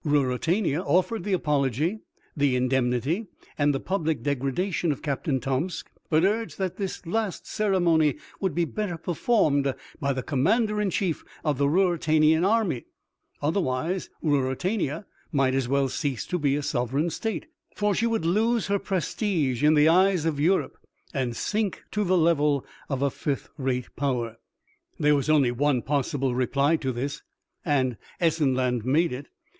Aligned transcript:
Ruritania 0.03 0.81
offered 0.81 1.23
the 1.25 1.33
apology, 1.33 1.99
the 2.35 2.55
indemnity, 2.55 3.27
and 3.55 3.71
the 3.71 3.79
public 3.79 4.23
degradation 4.23 4.91
of 4.91 5.03
Captain 5.03 5.39
Tomsk, 5.39 5.91
but 6.09 6.23
urged 6.25 6.57
that 6.57 6.77
this 6.77 7.05
last 7.05 7.45
ceremony 7.45 8.15
would 8.39 8.55
be 8.55 8.65
better 8.65 8.97
performed 8.97 9.75
by 9.99 10.11
the 10.11 10.23
Commander 10.23 10.81
in 10.81 10.89
Chief 10.89 11.23
of 11.45 11.59
the 11.59 11.67
Ruritanian 11.69 12.43
Army; 12.43 12.85
otherwise 13.43 14.09
Ruritania 14.23 15.05
might 15.31 15.53
as 15.53 15.67
well 15.67 15.87
cease 15.87 16.25
to 16.25 16.39
be 16.39 16.55
a 16.55 16.63
sovereign 16.63 17.11
state, 17.11 17.45
for 17.75 17.93
she 17.93 18.07
would 18.07 18.25
lose 18.25 18.65
her 18.65 18.79
prestige 18.79 19.63
in 19.63 19.75
the 19.75 19.87
eyes 19.87 20.25
of 20.25 20.39
Europe, 20.39 20.79
and 21.13 21.35
sink 21.35 21.83
to 21.91 22.03
the 22.03 22.17
level 22.17 22.65
of 22.89 23.03
a 23.03 23.11
fifth 23.11 23.49
rate 23.55 23.95
power. 23.95 24.37
There 24.99 25.13
was 25.15 25.29
only 25.29 25.51
one 25.51 25.83
possible 25.83 26.33
reply 26.33 26.75
to 26.77 26.91
this, 26.91 27.21
and 27.63 27.97
Essenland 28.19 28.83
made 28.83 29.13
it. 29.13 29.27